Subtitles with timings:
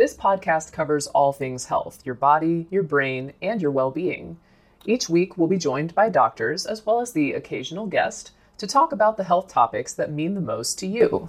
[0.00, 4.38] This podcast covers all things health your body, your brain, and your well being.
[4.86, 8.92] Each week, we'll be joined by doctors as well as the occasional guest to talk
[8.92, 11.28] about the health topics that mean the most to you.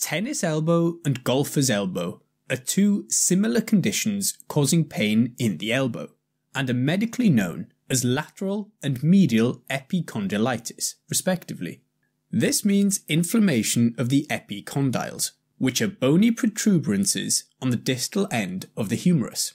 [0.00, 6.08] Tennis elbow and golfer's elbow are two similar conditions causing pain in the elbow
[6.56, 11.82] and are medically known as lateral and medial epicondylitis, respectively.
[12.30, 18.88] This means inflammation of the epicondyles, which are bony protuberances on the distal end of
[18.88, 19.52] the humerus.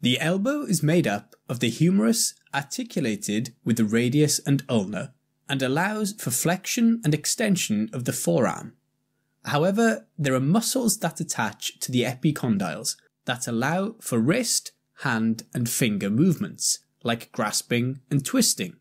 [0.00, 5.12] The elbow is made up of the humerus articulated with the radius and ulna
[5.48, 8.74] and allows for flexion and extension of the forearm.
[9.46, 15.68] However, there are muscles that attach to the epicondyles that allow for wrist, hand, and
[15.68, 18.76] finger movements, like grasping and twisting,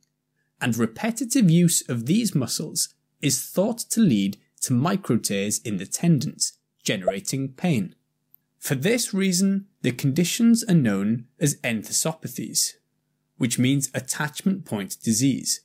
[0.59, 2.89] and repetitive use of these muscles
[3.21, 7.95] is thought to lead to micro tears in the tendons, generating pain.
[8.59, 12.73] For this reason, the conditions are known as enthesopathies,
[13.37, 15.61] which means attachment point disease.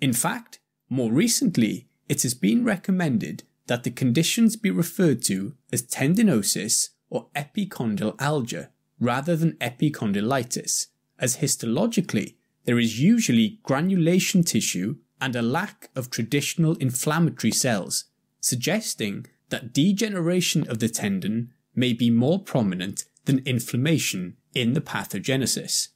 [0.00, 5.82] In fact, more recently, it has been recommended that the conditions be referred to as
[5.82, 10.86] tendinosis or epicondylalgia rather than epicondylitis,
[11.22, 12.34] as histologically
[12.64, 18.04] there is usually granulation tissue and a lack of traditional inflammatory cells,
[18.40, 25.88] suggesting that degeneration of the tendon may be more prominent than inflammation in the pathogenesis.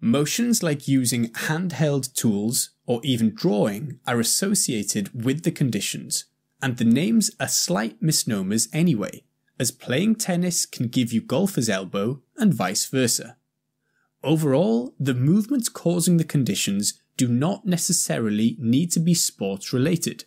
[0.00, 6.24] Motions like using handheld tools or even drawing are associated with the conditions,
[6.60, 9.22] and the names are slight misnomers anyway,
[9.60, 13.36] as playing tennis can give you golfer's elbow and vice versa.
[14.24, 20.24] Overall, the movements causing the conditions do not necessarily need to be sports related.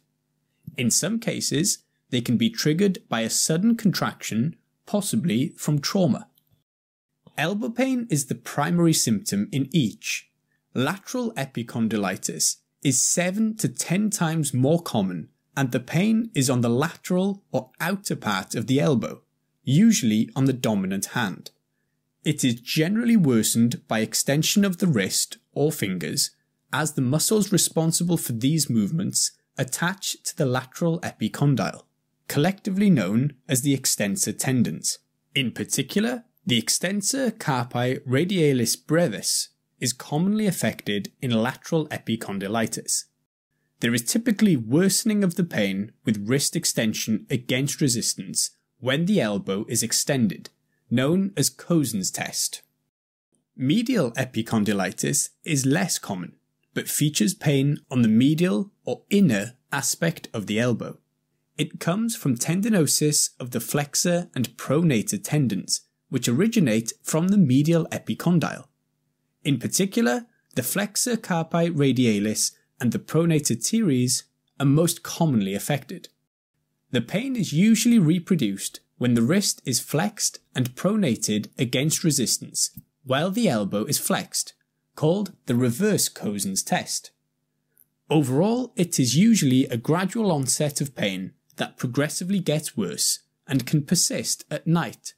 [0.78, 1.80] In some cases,
[2.10, 4.56] they can be triggered by a sudden contraction,
[4.86, 6.28] possibly from trauma.
[7.38, 10.30] Elbow pain is the primary symptom in each.
[10.74, 16.70] Lateral epicondylitis is 7 to 10 times more common, and the pain is on the
[16.70, 19.22] lateral or outer part of the elbow,
[19.64, 21.52] usually on the dominant hand.
[22.26, 26.32] It is generally worsened by extension of the wrist or fingers,
[26.74, 31.84] as the muscles responsible for these movements attach to the lateral epicondyle,
[32.28, 34.98] collectively known as the extensor tendons.
[35.36, 39.50] In particular, the extensor carpi radialis brevis
[39.80, 43.04] is commonly affected in lateral epicondylitis.
[43.82, 48.50] There is typically worsening of the pain with wrist extension against resistance
[48.80, 50.50] when the elbow is extended,
[50.90, 52.62] known as Cozen's test.
[53.56, 56.36] Medial epicondylitis is less common,
[56.74, 60.98] but features pain on the medial or inner aspect of the elbow.
[61.58, 67.88] It comes from tendinosis of the flexor and pronator tendons, which originate from the medial
[67.92, 68.66] epicondyle.
[69.44, 70.26] In particular,
[70.56, 74.24] the flexor carpi radialis and the pronator teres
[74.60, 76.10] are most commonly affected.
[76.92, 82.72] The pain is usually reproduced when the wrist is flexed and pronated against resistance
[83.04, 84.54] while the elbow is flexed,
[84.96, 87.12] called the reverse Cozen's test.
[88.10, 93.84] Overall, it is usually a gradual onset of pain that progressively gets worse and can
[93.84, 95.14] persist at night.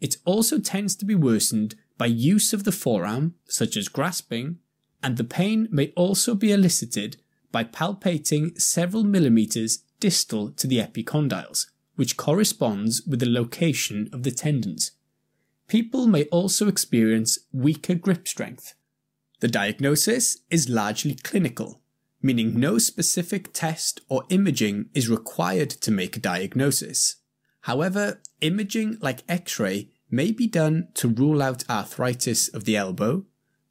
[0.00, 4.58] It also tends to be worsened by use of the forearm, such as grasping,
[5.02, 7.16] and the pain may also be elicited
[7.52, 14.30] by palpating several millimeters distal to the epicondyles, which corresponds with the location of the
[14.30, 14.92] tendons.
[15.68, 18.74] People may also experience weaker grip strength.
[19.40, 21.82] The diagnosis is largely clinical,
[22.22, 27.16] meaning no specific test or imaging is required to make a diagnosis.
[27.62, 33.24] However, imaging like X ray may be done to rule out arthritis of the elbow,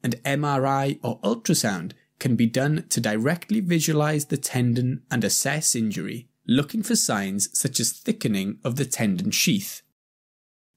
[0.03, 6.29] and MRI or ultrasound can be done to directly visualize the tendon and assess injury,
[6.47, 9.81] looking for signs such as thickening of the tendon sheath.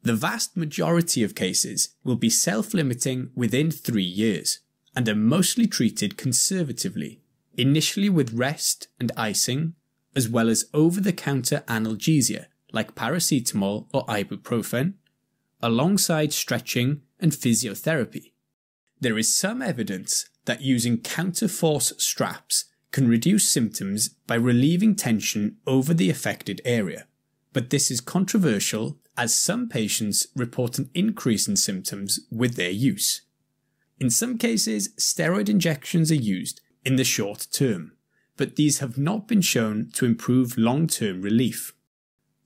[0.03, 4.61] The vast majority of cases will be self limiting within three years
[4.95, 7.21] and are mostly treated conservatively,
[7.57, 9.75] initially with rest and icing,
[10.17, 14.95] as well as over the counter analgesia like paracetamol or ibuprofen,
[15.63, 18.33] alongside stretching and physiotherapy.
[19.01, 25.93] There is some evidence that using counterforce straps can reduce symptoms by relieving tension over
[25.93, 27.07] the affected area,
[27.53, 33.23] but this is controversial as some patients report an increase in symptoms with their use.
[33.99, 37.93] In some cases, steroid injections are used in the short term,
[38.37, 41.75] but these have not been shown to improve long term relief.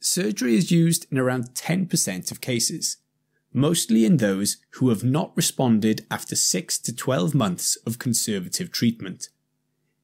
[0.01, 2.97] Surgery is used in around 10% of cases,
[3.53, 9.29] mostly in those who have not responded after 6 to 12 months of conservative treatment.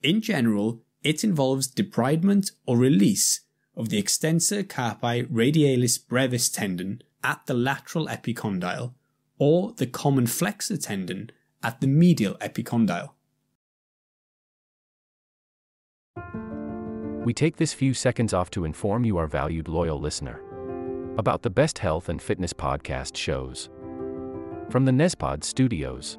[0.03, 3.41] In general, it involves debridement or release
[3.77, 8.95] of the extensor carpi radialis brevis tendon at the lateral epicondyle
[9.39, 11.31] or the common flexor tendon
[11.63, 13.11] at the medial epicondyle.
[17.25, 20.41] We take this few seconds off to inform you, our valued loyal listener,
[21.19, 23.69] about the best health and fitness podcast shows
[24.71, 26.19] from the Nespod studios.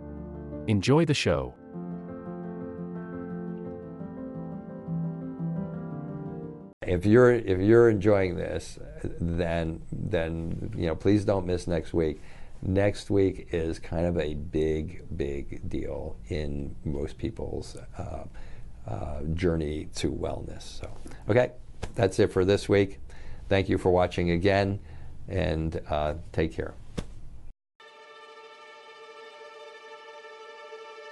[0.67, 1.53] Enjoy the show.
[6.85, 12.21] If you're if you're enjoying this, then then you know please don't miss next week.
[12.61, 18.25] Next week is kind of a big big deal in most people's uh,
[18.87, 20.63] uh, journey to wellness.
[20.63, 20.91] So
[21.29, 21.51] okay,
[21.95, 22.99] that's it for this week.
[23.49, 24.79] Thank you for watching again,
[25.27, 26.73] and uh, take care.